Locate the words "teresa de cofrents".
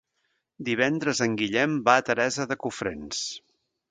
2.09-3.23